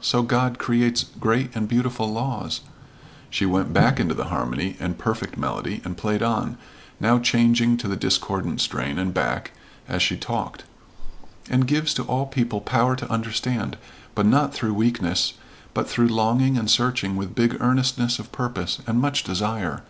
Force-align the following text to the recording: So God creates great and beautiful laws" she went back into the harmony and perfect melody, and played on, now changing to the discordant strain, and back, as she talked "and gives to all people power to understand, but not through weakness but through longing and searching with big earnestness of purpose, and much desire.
So 0.00 0.22
God 0.24 0.58
creates 0.58 1.04
great 1.20 1.54
and 1.54 1.68
beautiful 1.68 2.10
laws" 2.12 2.62
she 3.30 3.46
went 3.46 3.72
back 3.72 4.00
into 4.00 4.12
the 4.12 4.24
harmony 4.24 4.76
and 4.80 4.98
perfect 4.98 5.36
melody, 5.38 5.80
and 5.84 5.96
played 5.96 6.20
on, 6.20 6.58
now 6.98 7.20
changing 7.20 7.76
to 7.76 7.86
the 7.86 7.94
discordant 7.94 8.60
strain, 8.60 8.98
and 8.98 9.14
back, 9.14 9.52
as 9.86 10.02
she 10.02 10.16
talked 10.16 10.64
"and 11.48 11.68
gives 11.68 11.94
to 11.94 12.02
all 12.02 12.26
people 12.26 12.60
power 12.60 12.96
to 12.96 13.08
understand, 13.08 13.76
but 14.16 14.26
not 14.26 14.52
through 14.52 14.74
weakness 14.74 15.34
but 15.74 15.88
through 15.88 16.08
longing 16.08 16.58
and 16.58 16.68
searching 16.72 17.14
with 17.14 17.36
big 17.36 17.56
earnestness 17.60 18.18
of 18.18 18.32
purpose, 18.32 18.80
and 18.88 19.00
much 19.00 19.22
desire. 19.22 19.84